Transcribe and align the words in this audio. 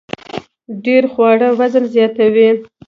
ډیر 0.85 1.03
خواړه 1.13 1.47
وزن 1.59 1.83
زیاتوي 1.95 2.49